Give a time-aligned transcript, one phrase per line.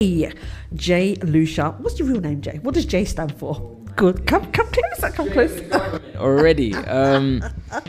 [0.00, 1.74] J Lucia.
[1.78, 2.60] What's your real name, Jay?
[2.62, 3.76] What does J stand for?
[3.96, 4.28] Good.
[4.28, 5.10] Come, come closer.
[5.12, 6.00] Come closer.
[6.18, 6.72] already.
[6.76, 7.42] Um,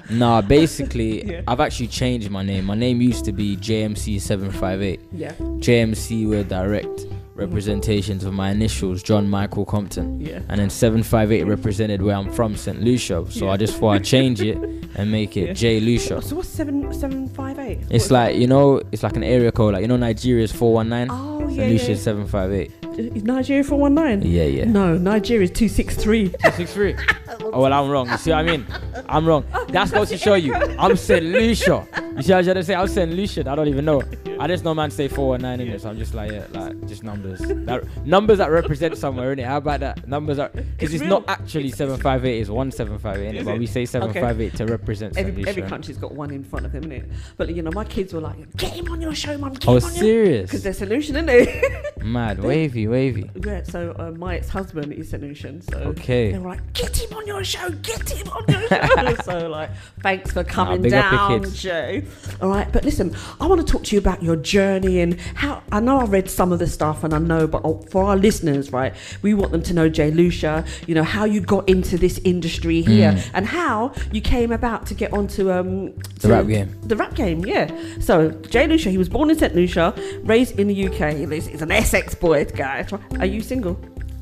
[0.09, 1.41] nah, basically, Yeah.
[1.47, 2.65] I've actually changed my name.
[2.65, 4.99] My name used to be JMC758.
[5.11, 5.33] yeah.
[5.33, 7.05] JMC were direct
[7.35, 10.19] representations of my initials, John Michael Compton.
[10.19, 10.39] Yeah.
[10.49, 12.81] And then 758 represented where I'm from, St.
[12.81, 13.23] Lucia.
[13.29, 13.51] So Yeah.
[13.51, 14.57] I just thought I'd change it
[14.95, 15.53] and make it Yeah.
[15.53, 15.79] J.
[15.79, 16.23] Lucia.
[16.23, 17.81] So what's seven seven five eight?
[17.91, 19.73] It's like, you know, it's like an area code.
[19.75, 21.11] Like, you know, Nigeria's 419.
[21.15, 21.77] Oh yeah.
[21.77, 21.89] St.
[21.89, 21.95] yeah.
[21.95, 22.71] 758.
[23.15, 24.21] Is Nigeria four one nine?
[24.21, 24.65] Yeah, yeah.
[24.65, 26.29] No, Nigeria is two six three.
[26.43, 26.95] 263.
[27.51, 28.07] Oh, well, I'm wrong.
[28.09, 28.65] You see what I mean?
[29.07, 29.43] I'm wrong.
[29.69, 30.53] That's supposed to show you.
[30.53, 31.23] I'm St.
[31.23, 31.87] Lucia.
[32.15, 32.75] You see what I'm trying to say?
[32.75, 33.11] I'm St.
[33.11, 33.49] Lucia.
[33.49, 34.03] I don't even know.
[34.39, 37.03] I just know man say 419 in it, so I'm just like, yeah, like, just
[37.03, 37.39] numbers.
[37.39, 39.45] That, numbers that represent somewhere, innit?
[39.45, 40.07] How about that?
[40.07, 43.39] Numbers that, because It's it's, not actually 758, it's 1758, innit?
[43.39, 43.59] Is But it?
[43.59, 45.17] we say 758 to represent.
[45.17, 47.11] Every, every country's got one in front of them, innit?
[47.37, 49.53] But you know, my kids were like, "Get him on your show, mum.
[49.53, 50.49] Get Oh, him on serious?
[50.49, 50.89] Because they're St.
[50.89, 51.85] Lucian, isn't it?
[52.03, 53.29] Mad, wavy, wavy.
[53.45, 53.63] yeah.
[53.63, 55.21] So uh, my ex-husband is St.
[55.21, 55.61] Lucian.
[55.61, 56.31] So Okay.
[56.31, 57.69] they were like, "Get him on your show.
[57.69, 59.69] Get him on your show." so like,
[60.01, 61.43] thanks for coming your down.
[61.51, 62.01] Joe.
[62.41, 65.61] All right, but listen, I want to talk to you about your journey and how.
[65.71, 68.15] I know I read some of the stuff, and I know, but uh, for our
[68.17, 70.65] listeners, right, we want them to know J Lucia.
[70.87, 73.29] You know how you got into this industry here, Mm.
[73.33, 76.75] and how you came about to get onto um The rap game.
[76.83, 77.69] the rap game, yeah.
[77.99, 81.13] So J Lucia, he was born in St Lucia, raised in the UK.
[81.31, 82.85] He's, he's an Essex boy, guy.
[83.19, 83.79] Are you single?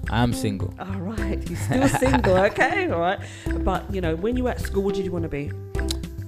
[0.10, 0.74] I'm single.
[0.80, 2.38] All right, he's still single.
[2.48, 3.20] Okay, all right.
[3.64, 5.52] But you know, when you were at school, what did you want to be?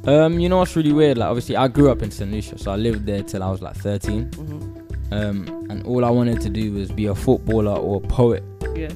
[0.09, 1.17] Um, you know what's really weird?
[1.17, 2.31] Like, obviously, I grew up in St.
[2.31, 4.29] Lucia, so I lived there till I was like 13.
[4.31, 5.13] Mm-hmm.
[5.13, 8.43] Um, and all I wanted to do was be a footballer or a poet.
[8.75, 8.89] Yeah,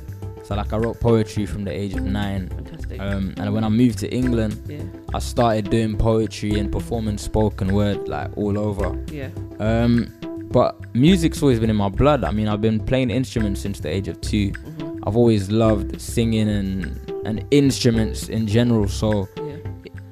[0.44, 2.50] So like I wrote poetry from the age of nine.
[2.50, 3.00] fantastic.
[3.00, 7.74] Um, and when I moved to England, yeah, I started doing poetry and performing spoken
[7.74, 8.96] word like all over.
[9.12, 10.12] yeah, Um,
[10.52, 12.24] but music's always been in my blood.
[12.24, 14.50] I mean, I've been playing instruments since the age of two.
[14.50, 18.88] hmm I've always loved singing and and instruments in general.
[18.88, 19.28] So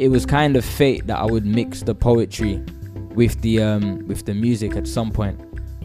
[0.01, 2.59] it was kind of fate that I would mix the poetry
[3.13, 5.39] with the um, with the music at some point.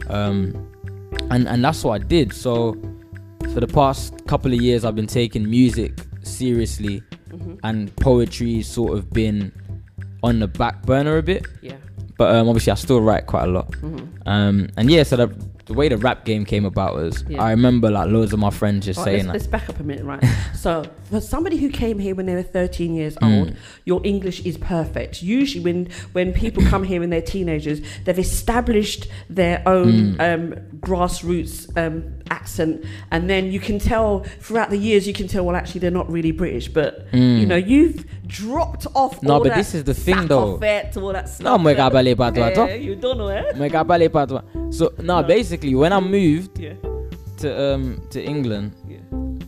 [0.09, 0.67] Um,
[1.29, 2.33] and and that's what I did.
[2.33, 2.73] So
[3.53, 8.97] for the past couple of years, I've been taking music seriously, hmm and poetry sort
[8.97, 9.51] of been
[10.23, 11.45] on the back burner a bit.
[11.61, 11.77] yeah.
[12.17, 13.73] But um, obviously, I still write quite a lot.
[13.75, 15.27] hmm Um, and yeah, so the,
[15.67, 17.43] the way the rap game came about was Yeah.
[17.43, 19.79] I remember like loads of my friends just Right, saying let's, like, let's back up
[19.79, 20.23] a minute, right?
[20.55, 23.39] so, for somebody who came here when they were 13 years Mm.
[23.39, 23.55] old,
[23.85, 25.21] your English is perfect.
[25.21, 30.19] Usually, when when people come here when they're teenagers, they've established their own Mm.
[30.21, 30.43] um,
[30.79, 35.55] grassroots um, accent, and then you can tell throughout the years, you can tell, well,
[35.55, 37.39] actually, they're not really British, but Mm.
[37.41, 39.21] you know, you've dropped off.
[39.23, 40.59] No, but this is the thing, though.
[40.61, 41.45] it, all that stuff.
[41.45, 43.43] No, bale patwa, yeah, you don't know, eh?
[43.55, 44.43] Mwega bale patwa.
[44.73, 45.27] So now No.
[45.27, 46.73] basically, when I moved Yeah,
[47.37, 48.97] to um to England, yeah,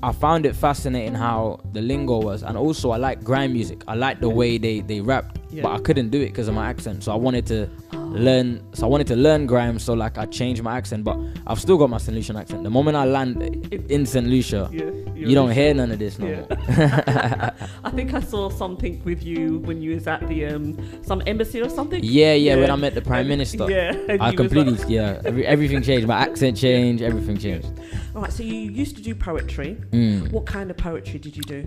[0.03, 3.83] I found it fascinating how the lingo was, and also I like grime music.
[3.87, 5.63] I like the way they they rapped, Yeah.
[5.63, 7.03] but I couldn't do it because of my accent.
[7.03, 8.61] So I wanted to learn.
[8.73, 9.79] So I wanted to learn grime.
[9.79, 11.17] So like I changed my accent, but
[11.47, 12.15] I've still got my St.
[12.15, 12.63] Lucian accent.
[12.63, 13.41] The moment I land
[13.89, 14.27] in St.
[14.27, 14.91] Lucia, yeah.
[15.15, 16.35] you don't hear none of this no Yeah.
[16.41, 17.53] more.
[17.83, 21.61] I think I saw something with you when you was at the um some embassy
[21.61, 22.01] or something.
[22.03, 22.53] Yeah, yeah.
[22.55, 22.61] yeah.
[22.61, 25.21] When I met the prime And- minister, Yeah, I you completely like- yeah.
[25.25, 26.07] Every, everything changed.
[26.07, 27.01] My accent changed.
[27.03, 27.67] Everything changed.
[28.15, 29.77] All right, so you used to do poetry.
[29.91, 30.31] Mm.
[30.31, 31.65] What kind of poetry did you do?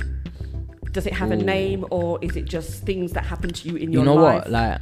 [0.92, 3.92] Does it have a name or is it just things that happen to you in
[3.92, 4.14] You your life?
[4.14, 4.50] You know what?
[4.50, 4.80] Like,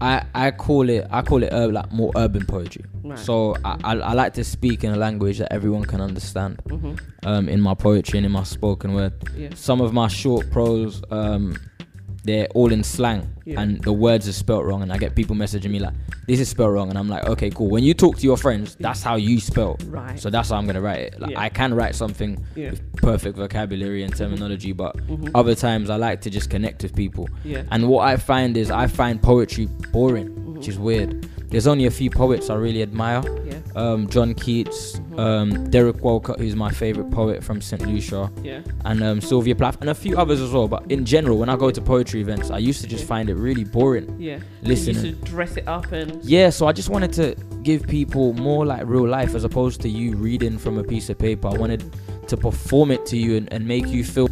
[0.00, 2.84] I I call it I call it uh, like more urban poetry.
[3.04, 3.18] Right.
[3.18, 6.60] So I, I I like to speak in a language that everyone can understand.
[6.68, 6.94] hmm
[7.24, 9.12] Um, in my poetry and in my spoken word.
[9.36, 9.50] Yeah.
[9.54, 11.56] Some of my short prose, um,
[12.24, 13.60] they're all in slang, Yeah.
[13.60, 14.82] and the words are spelt wrong.
[14.82, 15.94] And I get people messaging me like,
[16.28, 18.76] "This is spelled wrong," and I'm like, "Okay, cool." When you talk to your friends,
[18.78, 19.76] that's how you spell.
[19.88, 20.18] Right.
[20.20, 21.20] So that's how I'm gonna write it.
[21.20, 21.40] Like Yeah.
[21.40, 22.70] I can write something Yeah.
[22.70, 25.30] with perfect vocabulary and terminology, but Mhm.
[25.34, 27.28] other times I like to just connect with people.
[27.44, 27.62] Yeah.
[27.72, 30.54] And what I find is I find poetry boring, Mm-hmm.
[30.54, 31.26] which is weird.
[31.50, 33.22] There's only a few poets I really admire.
[33.74, 37.86] Um, John Keats, um, Derek Walcott, who's my favorite poet from St.
[37.86, 38.60] Lucia, Yeah.
[38.84, 40.68] and um, Sylvia Plath, and a few others as well.
[40.68, 43.08] But in general, when I go to poetry events, I used to just Yeah.
[43.08, 44.14] find it really boring.
[44.18, 44.40] Yeah.
[44.62, 44.94] Listen.
[44.94, 48.34] You used to dress it up and Yeah, so I just wanted to give people
[48.34, 51.48] more like real life as opposed to you reading from a piece of paper.
[51.48, 51.82] I wanted
[52.28, 54.28] to perform it to you and, and make you feel.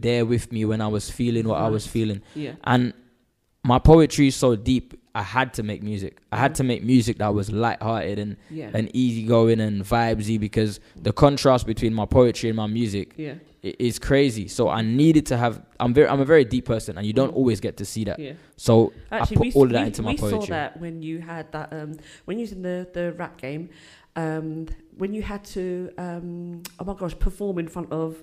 [0.00, 2.22] There with me when I was feeling what I was feeling.
[2.34, 2.52] yeah.
[2.64, 2.92] And
[3.64, 4.94] my poetry is so deep.
[5.14, 6.18] I had to make music.
[6.30, 8.70] I had to make music that was light-hearted and Yeah.
[8.72, 13.34] and easygoing and vibesy because the contrast between my poetry and my music yeah.
[13.62, 14.46] is crazy.
[14.46, 15.60] So I needed to have.
[15.80, 16.08] I'm very.
[16.08, 18.18] I'm a very deep person, and you don't always get to see that.
[18.20, 18.34] Yeah.
[18.56, 20.26] So Actually, I we, put all of we, that into my poetry.
[20.26, 20.46] we poetry.
[20.46, 21.96] saw that when you had that um,
[22.26, 23.70] when you was in the, the rap game,
[24.14, 28.22] um, when you had to um, oh my gosh perform in front of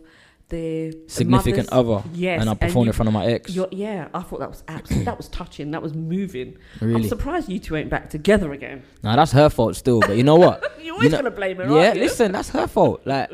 [0.49, 1.97] the Significant mothers.
[1.97, 3.51] other, Yes, and I performed you- in front of my ex.
[3.71, 5.71] Yeah, I thought that was absolutely that was touching.
[5.71, 6.57] That was moving.
[6.81, 6.95] Really?
[7.03, 8.83] I'm surprised you two ain't back together again.
[9.03, 10.01] Now that's her fault still.
[10.01, 10.63] But you know what?
[10.83, 12.01] You're always know- gonna blame her, yeah, aren't you?
[12.03, 13.01] listen, that's her fault.
[13.05, 13.31] Like.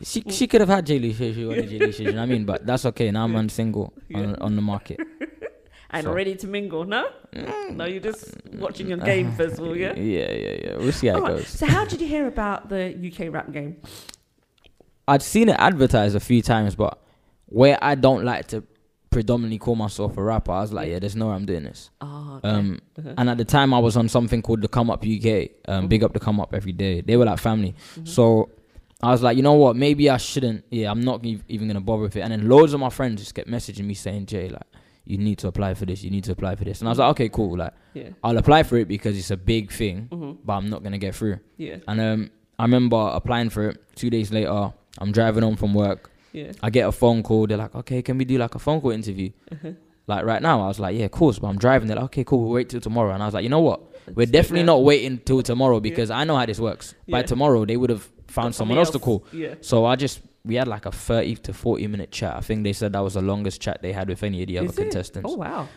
[0.00, 2.22] She, she could have had J Lucia if she wanted J Lucia, you know what
[2.22, 2.44] I mean?
[2.44, 3.10] But that's okay.
[3.10, 5.00] Now I'm on single on, on the market.
[5.90, 6.84] and So- ready to mingle.
[6.84, 7.74] No, mm.
[7.74, 9.76] no, you're just watching your game festival.
[9.76, 9.94] Yeah.
[9.94, 10.76] Yeah, yeah, yeah.
[10.76, 11.48] We'll see how it Alright, goes.
[11.48, 13.78] So how did you hear about the UK rap game?
[15.08, 17.00] I'd seen it advertised a few times, but
[17.46, 18.62] where I don't like to
[19.10, 21.90] predominantly call myself a rapper, I was like, yeah, there's no way I'm doing this.
[22.00, 22.48] Oh, okay.
[22.48, 23.14] Um, Uh-huh.
[23.16, 25.50] and at the time, I was on something called the Come Up UK.
[25.66, 27.00] Um, big up the Come Up every day.
[27.00, 27.74] They were like family.
[28.04, 28.50] So
[29.02, 29.76] I was like, you know what?
[29.76, 30.64] Maybe I shouldn't.
[30.70, 32.20] Yeah, I'm not even gonna bother with it.
[32.20, 34.62] And then loads of my friends just kept messaging me saying, Jay, like,
[35.06, 36.02] you need to apply for this.
[36.04, 36.80] You need to apply for this.
[36.80, 37.56] And I was like, okay, cool.
[37.56, 38.10] Like, yeah.
[38.22, 41.14] I'll apply for it because it's a big thing, hmm but I'm not gonna get
[41.14, 41.38] through.
[41.56, 41.76] Yeah.
[41.88, 43.78] And um, I remember applying for it.
[43.96, 46.10] Two days later, I'm driving home from work.
[46.32, 46.52] Yeah.
[46.62, 47.46] I get a phone call.
[47.46, 49.30] They're like, okay, can we do like a phone call interview?
[49.50, 49.72] Uh-huh.
[50.06, 51.38] Like right now, I was like, yeah, of course.
[51.38, 51.88] But I'm driving.
[51.88, 52.42] They're like, okay, cool.
[52.44, 53.12] We'll wait till tomorrow.
[53.14, 53.80] And I was like, you know what?
[54.08, 56.94] We're Let's definitely not waiting till tomorrow because I know how this works.
[57.08, 57.26] By Yeah.
[57.26, 59.24] tomorrow, they would have found someone else to call.
[59.32, 59.54] Yeah.
[59.60, 62.34] So I just we had like a 30 to 40 minute chat.
[62.36, 64.58] I think they said that was the longest chat they had with any of the
[64.58, 64.76] other it?
[64.76, 65.30] contestants.
[65.30, 65.68] Oh wow.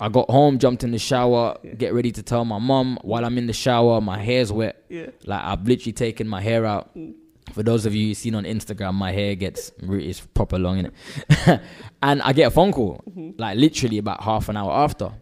[0.00, 1.74] I got home, jumped in the shower, Yeah.
[1.74, 2.98] get ready to tell my mum.
[3.02, 4.82] While I'm in the shower, my hair's wet.
[4.88, 5.06] Yeah.
[5.26, 6.96] Like I've literally taken my hair out.
[6.96, 7.14] Mm.
[7.54, 10.86] For those of you who've seen on Instagram, my hair gets it's proper long in
[10.86, 11.60] it,
[12.02, 13.30] and I get a phone call Mm-hmm.
[13.40, 15.12] like literally about half an hour after.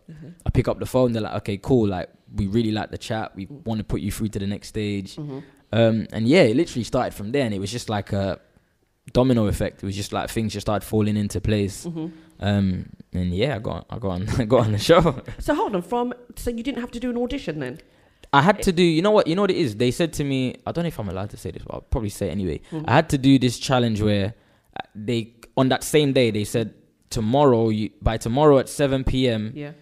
[0.47, 1.13] I pick up the phone.
[1.13, 1.89] They're like, "Okay, cool.
[1.89, 3.37] Like we really like the chat.
[3.37, 5.39] We want to put you through to the next stage." Mm-hmm.
[5.75, 8.41] Um, and yeah, it literally started from there, and it was just like a
[9.13, 9.83] domino effect.
[9.83, 11.87] It was just like things just started falling into place.
[11.87, 12.07] Mm-hmm.
[12.41, 15.21] Um, and yeah, I got I got on I got on the show.
[15.39, 15.83] So hold on.
[15.83, 17.79] From so you didn't have to do an audition then?
[18.33, 19.77] I had to do, you know what, you know what it is.
[19.77, 21.81] They said to me, I don't know if I'm allowed to say this, but I'll
[21.83, 22.61] probably say it anyway.
[22.71, 22.85] Mhm.
[22.89, 24.35] I had to do this challenge where
[24.77, 26.73] uh, they on that same day they said
[27.11, 29.53] tomorrow you by tomorrow at 7 p.m.
[29.55, 29.73] Yeah.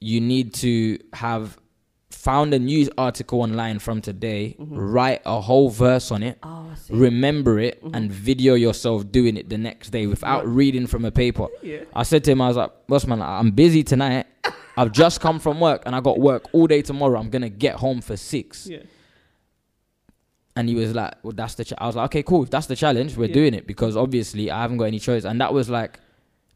[0.00, 1.56] you need to have
[2.28, 4.66] found a news article online from today, Mhm.
[4.70, 7.96] write a whole verse on it, Oh, remember it, Mhm.
[7.96, 10.54] and video yourself doing it the next day without Right.
[10.60, 11.46] reading from a paper.
[11.62, 11.78] yeah.
[11.96, 14.26] I said to him, I was like, boss man, I'm busy tonight.
[14.76, 17.18] I've just come from work and I got work all day tomorrow.
[17.18, 18.66] I'm gonna get home for six.
[18.66, 18.80] Yeah.
[20.54, 21.64] And he was like, well, that's the.
[21.64, 21.72] Ch-.
[21.78, 22.42] I was like, okay, cool.
[22.42, 23.34] If that's the challenge, we're Yeah.
[23.40, 25.24] doing it because obviously I haven't got any choice.
[25.24, 25.98] And that was like,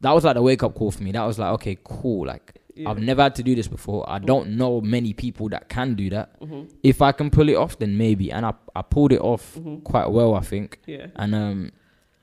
[0.01, 1.11] that was like the wake up call for me.
[1.13, 2.27] That was like, okay, cool.
[2.27, 2.89] Like Yeah.
[2.89, 4.03] I've never had to do this before.
[4.09, 6.39] I don't know many people that can do that.
[6.41, 6.69] Mhm.
[6.81, 8.31] If I can pull it off, then maybe.
[8.31, 9.83] And I, I pulled it off Mhm.
[9.83, 10.79] quite well, I think.
[10.87, 11.07] Yeah.
[11.15, 11.71] And um,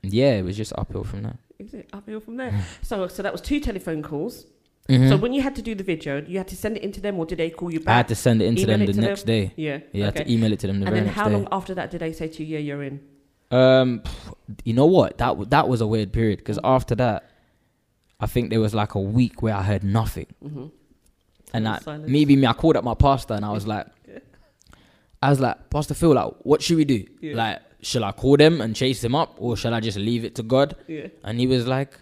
[0.03, 1.37] yeah, it was just uphill from there.
[1.59, 2.53] Is it uphill from there?
[2.81, 4.45] so so that was two telephone calls.
[4.89, 5.09] Mhm.
[5.09, 7.17] So when you had to do the video, you had to send it into them,
[7.19, 7.93] or did they call you back?
[7.93, 9.27] I had to send it into Email them the next them?
[9.35, 9.53] day.
[9.55, 9.79] Yeah.
[9.93, 11.33] Yeah, I had to email it to them the and then how day.
[11.35, 12.99] long after that did they say to you, "Yeah, you're in"?
[13.51, 14.01] Um,
[14.65, 15.17] you know what?
[15.19, 16.61] That w- that was a weird period because Mm.
[16.75, 17.29] after that,
[18.21, 20.65] I think there was like a week where I heard nothing, Mm-hmm.
[21.53, 22.09] and that silence.
[22.09, 22.45] maybe me.
[22.47, 24.19] I called up my pastor and I was like, Yeah.
[25.23, 27.03] I was like, Pastor Phil, like, what should we do?
[27.19, 27.35] Yeah.
[27.35, 30.35] Like, shall I call them and chase them up, or shall I just leave it
[30.35, 30.75] to God?
[30.87, 31.07] Yeah.
[31.23, 31.93] And he was like,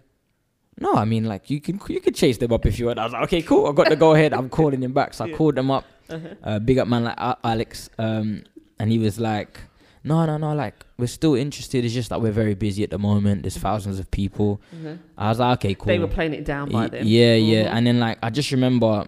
[0.79, 2.99] No, I mean, like, you can you can chase them up if you want.
[2.99, 3.67] I was like, Okay, cool.
[3.67, 4.33] I got to go ahead.
[4.33, 5.85] I'm calling him back, so I called them up.
[6.09, 6.27] Uh-huh.
[6.43, 8.43] Uh, big up man like Alex, um,
[8.79, 9.59] and he was like,
[10.03, 11.83] "No, no, no, like we're still interested.
[11.85, 13.43] It's just that we're very busy at the moment.
[13.43, 14.95] There's thousands of people." Uh-huh.
[15.17, 17.05] I was like, "Okay, cool." They were playing it down by then.
[17.07, 17.63] Yeah, yeah.
[17.69, 17.73] Mhm.
[17.73, 19.07] And then like I just remember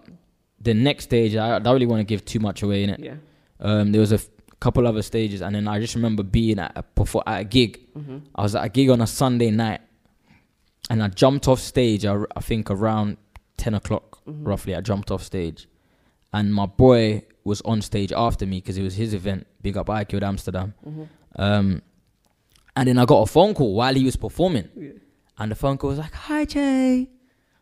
[0.60, 1.34] the next stage.
[1.36, 3.00] I, I don't really want to give too much away in it.
[3.00, 3.14] Yeah.
[3.60, 4.28] Um, there was a f-
[4.60, 7.80] couple other stages, and then I just remember being at a perfor- at a gig.
[7.96, 8.18] Mm-hmm.
[8.34, 9.80] I was at a gig on a Sunday night,
[10.90, 12.04] and I jumped off stage.
[12.04, 13.16] I, I think around
[13.56, 14.46] ten o'clock, Mhm.
[14.46, 14.74] roughly.
[14.74, 15.66] I jumped off stage,
[16.32, 19.46] and my boy was on stage after me because it was his event.
[19.62, 20.74] Big up I killed Amsterdam.
[20.86, 21.02] Mm-hmm.
[21.36, 21.82] Um,
[22.76, 24.90] and then I got a phone call while he was performing, Yeah.
[25.38, 27.08] and the phone call was like, "Hi Jay."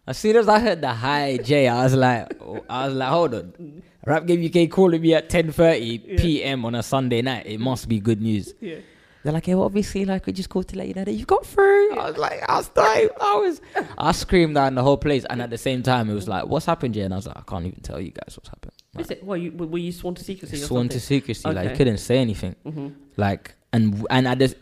[0.07, 3.09] As soon as I heard the "Hi Jay," I was like, oh, I was like,
[3.09, 6.17] "Hold on." Rap Game UK calling me at 10:30 Yeah.
[6.21, 6.65] p.m.
[6.65, 7.47] on a Sunday night.
[7.47, 8.55] It must be good news.
[8.61, 8.77] Yeah.
[9.23, 11.27] They're like, yeah, well, obviously, like, we just called to let you know that you
[11.27, 11.95] got through.
[11.95, 13.11] I was like, I was dying.
[13.21, 13.61] I was,
[13.99, 15.27] I screamed down the whole place.
[15.29, 17.03] And at the same time, it was like, what's happened, Jay?
[17.03, 18.73] And I was like, I can't even tell you guys what's happened.
[18.95, 19.25] Like, Is it?
[19.25, 20.57] Well, you were you sworn to secrecy?
[20.57, 21.21] or sworn to something?
[21.21, 21.49] secrecy.
[21.49, 21.77] Like, Okay.
[21.77, 22.57] couldn't say anything.
[22.67, 22.89] Mm-hmm.
[23.17, 24.57] Like, and and I just,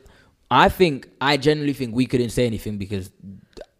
[0.50, 3.10] I think, I genuinely think we couldn't say anything because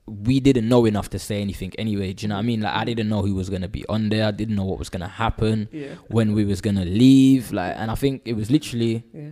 [0.07, 2.15] we didn't know enough to say anything anyway.
[2.15, 2.63] Do you know what I mean?
[2.63, 4.25] Like I didn't know who was gonna be on there.
[4.27, 5.97] I didn't know what was gonna happen Yeah.
[6.09, 7.53] when we was gonna leave.
[7.53, 9.31] Like, and I think it was literally, Yeah.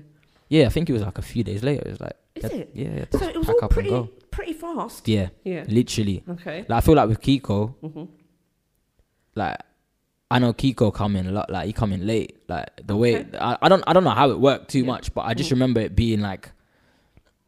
[0.50, 1.82] yeah, I think it was like a few days later.
[1.86, 2.70] It was like, Is yeah, it?
[2.74, 5.08] yeah, So it was pack all pretty pretty fast.
[5.08, 5.64] yeah, Yeah.
[5.66, 6.22] literally.
[6.28, 6.66] Okay.
[6.68, 8.04] Like I feel like with Kiko, hmm
[9.34, 9.56] like
[10.30, 12.36] I know Kiko come in a lot, like he come in late.
[12.48, 14.86] Like the way I, I don't I don't know how it worked too Yeah.
[14.86, 15.52] much, but I just Mhm.
[15.52, 16.50] remember it being like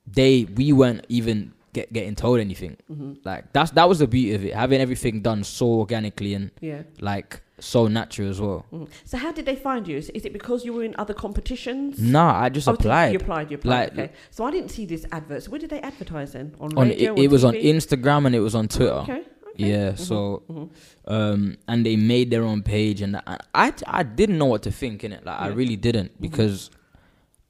[0.06, 2.76] they we weren't even get getting told anything.
[2.86, 6.50] hmm Like that's that was the beauty of it, having everything done so organically and
[6.60, 6.82] Yeah.
[7.00, 8.64] like so natural as well.
[8.72, 8.88] Mhm.
[9.04, 9.96] So how did they find you?
[9.96, 12.00] Is, is it because you were in other competitions?
[12.00, 13.12] Nah, I just Oh, applied.
[13.12, 13.50] You applied.
[13.50, 13.96] You applied.
[13.96, 14.12] Like- okay.
[14.30, 15.42] So I didn't see this advert.
[15.42, 16.54] So where did they advertise then?
[16.60, 17.14] On, on radio?
[17.14, 18.92] it, it was on Instagram and it was on Twitter.
[18.92, 19.22] Okay.
[19.58, 20.68] Yeah, Mhm, so mhm.
[21.06, 24.70] um, and they made their own page, and I I, I didn't know what to
[24.70, 25.26] think in it.
[25.26, 26.20] Like I really didn't Mhm.
[26.20, 26.70] because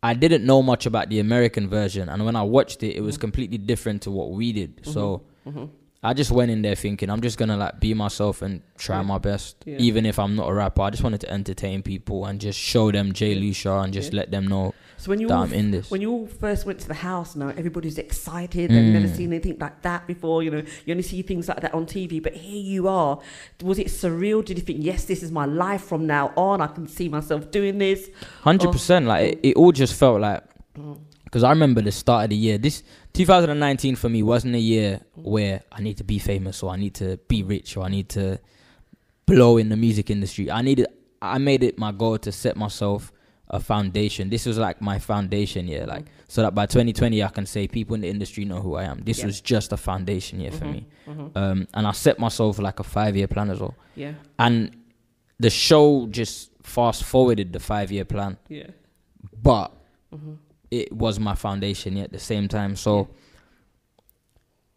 [0.03, 3.17] I didn't know much about the American version, and when I watched it, it was
[3.17, 3.21] Mhm.
[3.21, 4.81] completely different to what we did.
[4.85, 5.23] So.
[6.01, 9.03] I just went in there thinking I'm just gonna like be myself and try Yeah.
[9.03, 9.79] my best, Yeah.
[9.81, 10.83] even if I'm not a rapper.
[10.83, 13.35] I just wanted to entertain people and just show them Jay.
[13.35, 14.19] Lucia and just Yeah.
[14.21, 15.91] let them know So when you that all I'm in this.
[15.91, 18.71] when you all first went to the house, now everybody's excited.
[18.71, 19.17] They've never Mm.
[19.17, 20.45] seen anything like that before.
[20.45, 23.19] You know, you only see things like that on TV, but here you are.
[23.65, 24.45] Was it surreal?
[24.45, 26.61] Did you think, yes, this is my life from now on?
[26.61, 28.09] I can see myself doing this.
[28.43, 29.07] Hundred percent.
[29.07, 30.45] Like it, it all just felt like
[31.25, 32.57] because I remember the start of the year.
[32.57, 32.83] This
[33.19, 36.95] 2019 for me wasn't a year where I need to be famous or I need
[36.95, 38.39] to be rich or I need to
[39.27, 40.51] blow in the music industry.
[40.51, 40.87] I needed.
[41.21, 43.13] I made it my goal to set myself
[43.49, 44.31] a foundation.
[44.31, 47.95] This was like my foundation year, like so that by 2020 I can say people
[47.97, 49.03] in the industry know who I am.
[49.05, 49.27] This Yeah.
[49.27, 51.37] was just a foundation year for Mhm, me, mhm.
[51.37, 53.75] um, and I set myself like a five year plan as well.
[53.97, 54.77] Yeah, And
[55.41, 58.67] the show just fast forwarded the five year plan, yeah.
[59.43, 59.73] but
[60.13, 60.35] hmm
[60.71, 62.77] it was my foundation yet at the same time.
[62.77, 63.09] So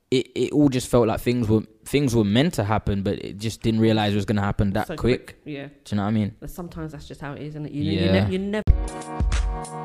[0.10, 3.38] it, it all just felt like things were things were meant to happen, but it
[3.38, 5.39] just didn't realize it was gonna happen that So quick.
[5.45, 5.67] Yeah.
[5.67, 6.36] Do you know what I mean?
[6.39, 7.71] But sometimes that's just how it is, isn't it?
[7.71, 8.01] You, Yeah.
[8.05, 9.81] you, ne- you never.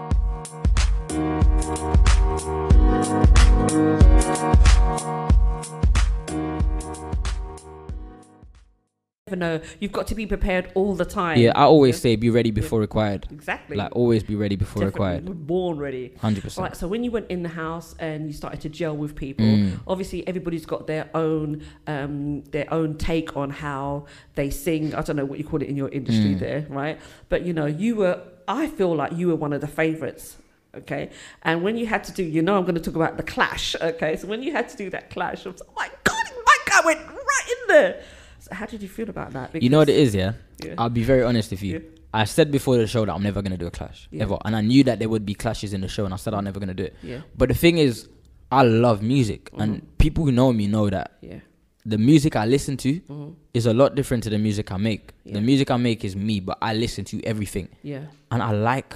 [9.29, 9.61] Never know.
[9.81, 11.37] You've got to be prepared all the time.
[11.41, 13.27] Yeah, I always say be ready before required.
[13.33, 13.77] exactly.
[13.77, 15.17] Like always be ready before Definitely.
[15.17, 15.47] required.
[15.49, 16.15] Born ready.
[16.21, 16.63] Hundred percent.
[16.65, 16.77] Right.
[16.77, 19.81] So when you went in the house and you started to gel with people, Mm.
[19.89, 24.07] obviously everybody's got their own um, their own take on how
[24.37, 24.95] they sing.
[24.95, 26.39] I don't know what you call it in your industry Mm.
[26.39, 26.97] there, right?
[27.29, 28.23] But you know, you were.
[28.47, 30.37] I feel like you were one of the favorites.
[30.73, 31.11] Okay,
[31.43, 33.75] and when you had to do, you know, I'm going to talk about the clash.
[33.81, 36.59] Okay, so when you had to do that clash, I was, oh my god, my
[36.67, 38.03] guy went right in there.
[38.47, 39.61] So how did you feel about that?
[39.61, 40.33] You know what it is, yeah?
[40.65, 40.75] Yeah.
[40.79, 41.73] I'll be very honest with you.
[41.75, 41.89] Yeah.
[42.15, 44.09] I said before the show that I'm never gonna do a clash.
[44.13, 44.23] Yeah.
[44.23, 44.39] Ever.
[44.45, 46.45] And I knew that there would be clashes in the show and I said I'm
[46.45, 46.95] never gonna do it.
[47.03, 48.09] yeah, But the thing is,
[48.53, 49.99] I love music and Mhm.
[49.99, 51.41] people who know me know that yeah,
[51.85, 55.13] the music I listen to mhm, is a lot different to the music I make.
[55.25, 55.35] Yeah.
[55.35, 57.69] The music I make is me, but I listen to everything.
[57.83, 58.95] yeah, And I like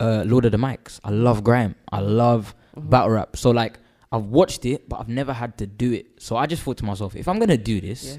[0.00, 1.00] uh, Lord of the Mics.
[1.04, 1.74] I love grime.
[1.92, 2.90] I love mhm.
[2.90, 3.36] battle rap.
[3.36, 3.78] So like
[4.12, 6.06] I've watched it, but I've never had to do it.
[6.18, 8.18] So I just thought to myself, if I'm gonna do this,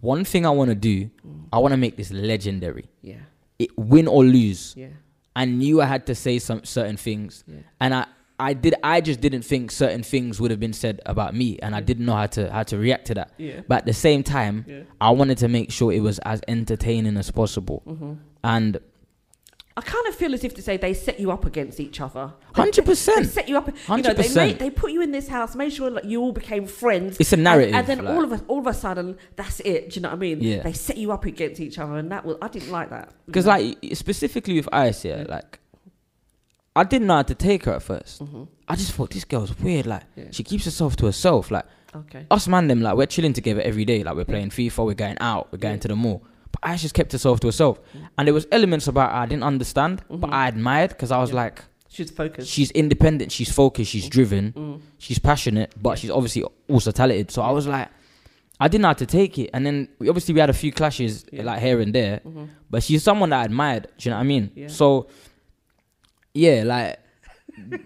[0.00, 2.86] one thing I wanna do, mm, I wanna make this legendary.
[3.02, 3.16] yeah,
[3.58, 4.74] It win or lose.
[4.76, 4.88] yeah,
[5.34, 7.44] I knew I had to say some certain things.
[7.46, 7.58] yeah.
[7.80, 8.06] And I,
[8.40, 11.74] I did I just didn't think certain things would have been said about me and
[11.74, 13.32] I didn't know how to how to react to that.
[13.36, 13.62] Yeah.
[13.66, 14.82] But at the same time, Yeah.
[15.00, 17.82] I wanted to make sure it was as entertaining as possible.
[17.84, 18.12] hmm
[18.44, 18.78] And
[19.78, 22.32] I kind of feel as if to say they set you up against each other.
[22.54, 23.26] They- hundred They percent.
[23.28, 23.66] set you up.
[23.68, 26.20] You know, Hundred they made, they put you in this house, made sure that you
[26.20, 27.16] all became friends.
[27.20, 27.74] It's a narrative.
[27.76, 29.90] And, then like- all of a all of a sudden, that's it.
[29.90, 30.38] Do you know what I mean?
[30.40, 30.62] Yeah.
[30.62, 33.12] They set you up against each other, and that was I didn't like that.
[33.26, 35.24] Because like specifically with Ice, yeah, Yeah.
[35.36, 35.60] like
[36.76, 38.18] I didn't know how to take her at first.
[38.20, 39.86] hmm I just thought this girl's weird.
[39.86, 40.24] Like Yeah.
[40.32, 41.50] she keeps herself to herself.
[41.50, 42.26] Like Okay.
[42.30, 44.02] us man, them like we're chilling together every day.
[44.02, 45.80] Like we're playing FIFA, we're going out, we're going Yeah.
[45.82, 46.22] to the mall.
[46.60, 47.80] But Ice just kept herself to herself,
[48.16, 50.32] and there was elements about her I didn't understand, but Mhm.
[50.32, 51.36] I admired because I was Yeah.
[51.36, 52.48] like, She's focused.
[52.50, 54.80] she's independent, she's focused, she's driven, Mm.
[54.98, 55.94] she's passionate, but Yeah.
[55.96, 57.30] she's obviously also talented.
[57.30, 57.88] So I was like,
[58.60, 60.72] I didn't know how to take it, and then we, obviously we had a few
[60.72, 61.44] clashes Yeah.
[61.44, 62.20] like here and there.
[62.24, 63.86] hmm But she's someone that I admired.
[63.96, 64.68] Do you know what I mean?
[64.68, 65.06] So,
[66.34, 66.98] yeah, like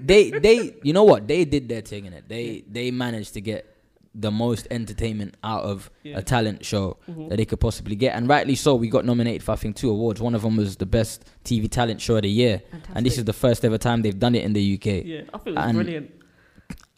[0.05, 2.25] they they you know what they did their thing in it.
[2.29, 3.67] They they managed to get
[4.15, 6.19] the most entertainment out of Yeah.
[6.19, 7.31] a talent show Mhm.
[7.31, 8.75] that they could possibly get, and rightly so.
[8.75, 10.21] We got nominated for I think two awards.
[10.21, 12.61] One of them was the best TV talent show of the year,
[12.95, 15.03] and this is the first ever time they've done it in the UK.
[15.07, 15.23] yeah.
[15.33, 16.11] I think it was and brilliant.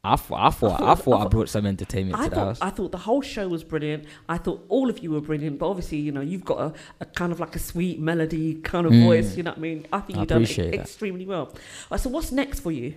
[0.07, 2.31] I thought I thought I I thought, thought- I, thought- brought some entertainment I to
[2.31, 2.59] the thought house.
[2.61, 4.05] I thought the whole show was brilliant.
[4.29, 7.07] I thought all of you were brilliant, but obviously, you know, you've got a, a
[7.07, 9.05] kind of like a sweet melody kind of Mm.
[9.05, 9.35] voice.
[9.37, 9.87] You know what I mean?
[9.93, 11.55] I think you've done it extremely well.
[11.91, 12.97] Right, so what's next for you?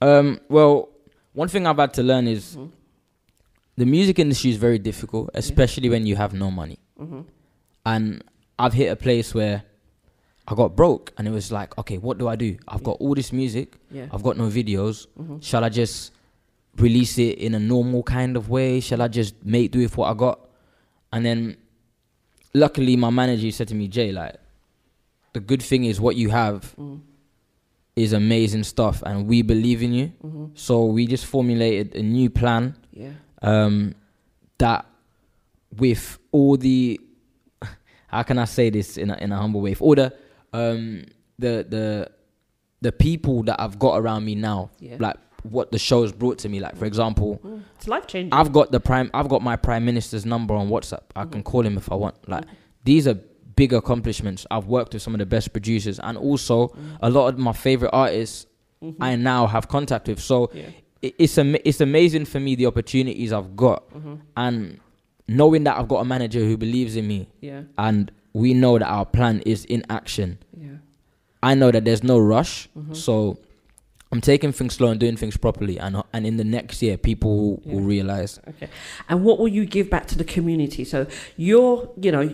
[0.00, 0.88] Um, well,
[1.32, 2.70] one thing I've had to learn is Mhm.
[3.76, 6.78] The music industry is very difficult, especially when you have no money.
[7.00, 7.24] Mhm.
[7.86, 8.22] And
[8.58, 9.62] I've hit a place where
[10.46, 12.56] I got broke, and it was like, okay, what do I do?
[12.68, 14.06] I've got all this music, Yeah.
[14.12, 15.06] I've got no videos.
[15.18, 15.42] Mhm.
[15.42, 16.12] Shall I just
[16.76, 18.80] release it in a normal kind of way?
[18.80, 20.40] Shall I just make do with what I got?
[21.12, 21.56] And then,
[22.54, 24.36] luckily, my manager said to me, Jay, like,
[25.32, 27.00] the good thing is what you have Mm.
[27.96, 30.12] is amazing stuff, and we believe in you.
[30.24, 30.50] Mhm.
[30.54, 33.12] So we just formulated a new plan Yeah.
[33.42, 33.94] Um,
[34.58, 34.86] that
[35.76, 37.00] with all the
[38.08, 39.70] how can I say this in a, in a humble way?
[39.70, 40.12] With all the
[40.52, 41.04] um,
[41.38, 42.10] the the
[42.80, 44.96] the people that I've got around me now, Yeah.
[44.98, 46.60] like what the show's brought to me.
[46.60, 47.62] Like for example, Mm.
[47.76, 48.32] It's life changing.
[48.32, 49.10] I've got the prime.
[49.14, 51.02] I've got my prime minister's number on WhatsApp.
[51.16, 52.16] I can call him if I want.
[52.28, 52.44] Like
[52.84, 53.14] these are
[53.56, 54.46] big accomplishments.
[54.50, 57.90] I've worked with some of the best producers, and also a lot of my favorite
[57.92, 58.46] artists.
[59.00, 60.20] I now have contact with.
[60.20, 60.66] So Yeah.
[61.02, 63.84] It, it's ama- it's amazing for me the opportunities I've got,
[64.36, 64.80] and
[65.28, 67.62] knowing that I've got a manager who believes in me, Yeah.
[67.78, 70.38] and we know that our plan is in action.
[70.56, 70.76] Yeah.
[71.42, 73.38] I know that there's no rush, so
[74.12, 77.30] I'm taking things slow and doing things properly, and and in the next year, people
[77.36, 78.38] will, will realize.
[78.48, 78.68] Okay.
[79.08, 80.84] And what will you give back to the community?
[80.84, 81.06] So
[81.36, 82.32] you're, you know,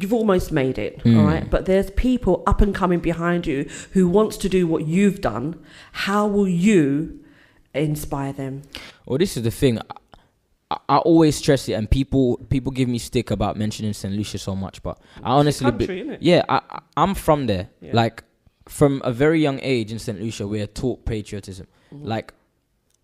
[0.00, 1.18] you've almost made it, Mm.
[1.18, 1.48] all right?
[1.50, 5.56] But there's people up and coming behind you who wants to do what you've done.
[5.92, 7.20] How will you
[7.74, 8.62] inspire them?
[9.06, 9.78] Well, this is the thing.
[9.78, 9.82] I,
[10.70, 14.12] I, I always stress it, and people people give me stick about mentioning St.
[14.14, 16.18] Lucia so much, but I honestly, country, innit?
[16.20, 17.68] yeah, I, I- I'm from there.
[17.80, 17.92] Yeah.
[17.94, 18.24] Like
[18.68, 20.20] from a very young age in St.
[20.20, 21.66] Lucia, we're taught patriotism.
[21.92, 22.04] Mm-hmm.
[22.06, 22.34] Like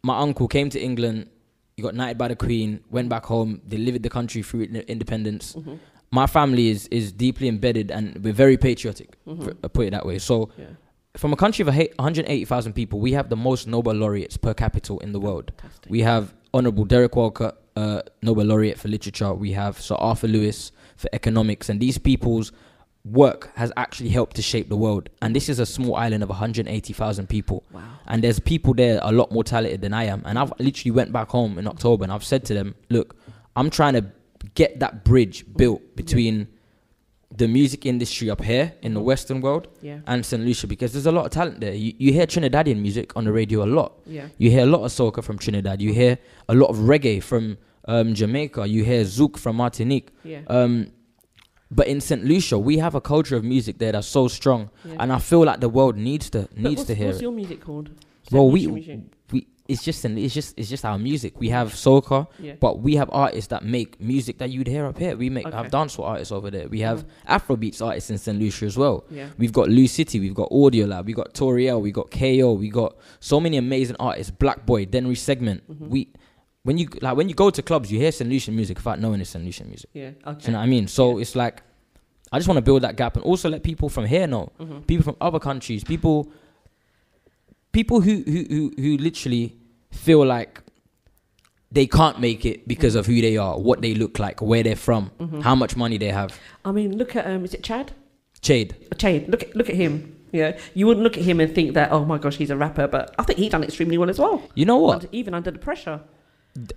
[0.02, 1.30] my uncle came to England,
[1.76, 5.54] he got knighted by the Queen, went back home, delivered the country through independence.
[5.54, 5.74] Mm-hmm.
[6.10, 9.16] My family is is deeply embedded, and we're very patriotic.
[9.26, 10.18] f- uh, put it that way.
[10.18, 10.50] So.
[10.58, 10.66] Yeah.
[11.16, 15.12] From a country of 180,000 people, we have the most Nobel laureates per capita in
[15.12, 15.52] the world.
[15.58, 15.90] Fantastic.
[15.90, 19.32] We have Honorable Derek Walcott, uh, Nobel laureate for literature.
[19.32, 22.50] We have Sir Arthur Lewis for economics, and these people's
[23.04, 25.08] work has actually helped to shape the world.
[25.22, 27.82] And this is a small island of 180,000 people, Wow.
[28.08, 30.22] and there's people there a lot more talented than I am.
[30.24, 33.14] And I've literally went back home in October, and I've said to them, "Look,
[33.54, 34.06] I'm trying to
[34.54, 36.48] get that bridge built between
[37.36, 39.98] the music industry up here in the Western world Yeah.
[40.06, 40.42] and St.
[40.44, 41.74] Lucia because there's a lot of talent there.
[41.74, 43.92] You, you hear Trinidadian music on the radio a lot.
[44.06, 44.28] Yeah.
[44.38, 45.82] You hear a lot of soca from Trinidad.
[45.82, 46.18] You hear
[46.48, 48.66] a lot of reggae from um, Jamaica.
[48.68, 50.10] You hear zouk from Martinique.
[50.22, 50.42] Yeah.
[50.46, 50.92] Um,
[51.70, 52.24] but in St.
[52.24, 54.96] Lucia, we have a culture of music there that's so strong, Yeah.
[55.00, 57.22] and I feel like the world needs to But needs to hear what's it.
[57.22, 57.90] your music called?
[58.30, 59.00] Well, we music.
[59.32, 61.40] we it's just an, it's just it's just our music.
[61.40, 62.54] We have soca, Yeah.
[62.60, 65.16] but we have artists that make music that you'd hear up here.
[65.16, 65.56] We make Okay.
[65.56, 66.68] have dancehall artists over there.
[66.68, 68.38] We have Afrobeats artists in St.
[68.38, 69.04] Lucia as well.
[69.10, 69.28] Yeah.
[69.38, 72.68] We've got Lou City, we've got Audio Lab, we got Toriel, we got KO, we
[72.68, 74.30] got so many amazing artists.
[74.30, 75.62] Black Boy, Denry Segment.
[75.70, 75.88] Mm-hmm.
[75.88, 76.08] We
[76.64, 78.28] when you like when you go to clubs, you hear St.
[78.28, 79.44] Lucian music without knowing it's St.
[79.44, 79.88] Lucian music.
[79.94, 80.10] Yeah.
[80.10, 80.46] Do Okay.
[80.46, 80.88] you know what I mean?
[80.88, 81.62] So it's like
[82.32, 84.80] I just want to build that gap and also let people from here know, Mm-hmm.
[84.80, 86.30] people from other countries, people,
[87.74, 89.54] people who who who, who literally
[89.90, 90.60] feel like
[91.70, 94.76] they can't make it because of who they are, what they look like, where they're
[94.88, 95.40] from, Mm-hmm.
[95.40, 96.38] how much money they have.
[96.64, 97.92] I mean, look at um, is it Chad?
[98.40, 99.28] Chade, Chad.
[99.28, 99.94] Look at look at him.
[100.32, 100.56] Yeah.
[100.74, 103.14] You wouldn't look at him and think that oh my gosh he's a rapper, but
[103.18, 104.42] I think he done extremely well as well.
[104.54, 105.06] you know what?
[105.12, 106.00] Even under the pressure.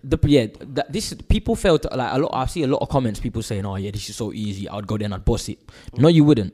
[0.03, 3.19] the yeah that this people felt like a lot I see a lot of comments
[3.19, 5.59] people saying oh yeah this is so easy I'd go there and I'd boss it
[6.03, 6.51] no you wouldn't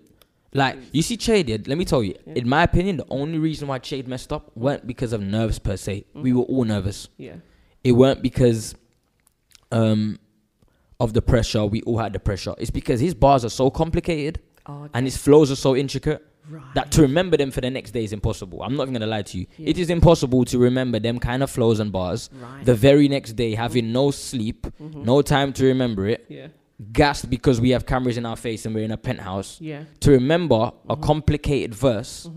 [0.54, 3.68] like you see Chade yeah, let me tell you in my opinion the only reason
[3.68, 7.36] why Chade messed up weren't because of nerves per se we were all nervous Yeah.
[7.84, 8.76] it weren't because
[9.72, 10.20] um
[11.00, 14.40] of the pressure we all had the pressure it's because his bars are so complicated
[14.66, 16.62] Oh, and his flows are so intricate Right.
[16.76, 19.22] that to remember them for the next day is impossible I'm not even gonna lie
[19.22, 19.70] to you Yeah.
[19.70, 22.66] it is impossible to remember them kind of flows and bars Right.
[22.66, 25.04] the very next day having no sleep, Mm-hmm.
[25.06, 26.48] no time to remember it, yeah.
[26.92, 29.60] Gassed because we have cameras in our face and we're in a penthouse.
[29.62, 29.84] Yeah.
[30.02, 31.04] To remember a Mm-hmm.
[31.04, 32.30] complicated verse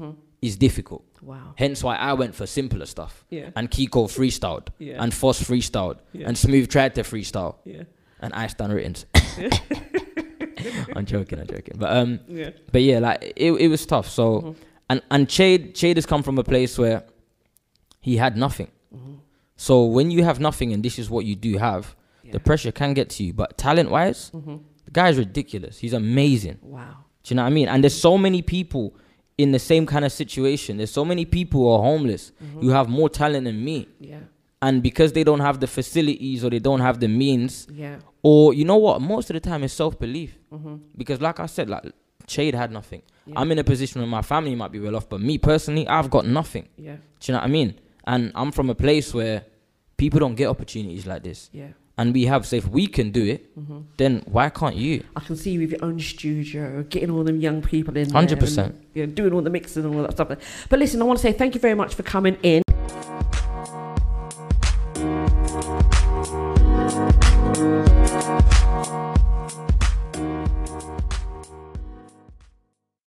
[0.42, 1.04] is difficult.
[1.22, 1.54] Wow.
[1.56, 3.24] Hence why I went for simpler stuff.
[3.30, 3.50] Yeah.
[3.56, 4.68] And Kiko freestyled.
[4.78, 5.02] Yeah.
[5.02, 5.98] And Foss freestyled.
[6.12, 6.28] Yeah.
[6.28, 7.56] And Smooth tried to freestyle.
[7.64, 7.84] Yeah.
[8.20, 8.94] And I stand written.
[10.94, 11.74] I'm joking, I'm joking.
[11.78, 12.50] But um Yeah.
[12.72, 14.08] but yeah, like it, it was tough.
[14.08, 14.62] So Mm-hmm.
[14.90, 17.02] and and Chade Chade has come from a place where
[18.00, 18.68] he had nothing.
[18.94, 19.14] Mm-hmm.
[19.56, 21.95] So when you have nothing and this is what you do have,
[22.32, 23.32] the pressure can get to you.
[23.32, 24.56] But talent wise, Mm-hmm.
[24.84, 25.78] the guy's ridiculous.
[25.78, 26.58] He's amazing.
[26.62, 26.96] Wow.
[27.22, 27.68] Do you know what I mean?
[27.68, 28.94] And there's so many people
[29.38, 30.76] in the same kind of situation.
[30.78, 32.60] There's so many people who are homeless Mm-hmm.
[32.60, 33.88] who have more talent than me.
[34.00, 34.20] Yeah.
[34.62, 37.96] And because they don't have the facilities or they don't have the means, Yeah.
[38.22, 40.38] or you know what, most of the time it's self belief.
[40.52, 40.76] Mm-hmm.
[40.96, 41.84] Because like I said, like
[42.26, 43.02] Chade had nothing.
[43.26, 43.34] Yeah.
[43.40, 46.10] I'm in a position where my family might be well off, but me personally, I've
[46.10, 46.68] got nothing.
[46.76, 46.96] Yeah.
[47.20, 47.74] Do you know what I mean?
[48.06, 49.44] And I'm from a place where
[49.96, 51.50] people don't get opportunities like this.
[51.52, 51.68] Yeah.
[51.98, 53.78] And we have, say, if we can do it, Mm-hmm.
[53.96, 55.02] then why can't you?
[55.16, 58.08] I can see you with your own studio, getting all them young people in.
[58.08, 58.58] there 100%.
[58.64, 60.28] and, You know, doing all the mixing and all that stuff.
[60.68, 62.62] But listen, I want to say thank you very much for coming in.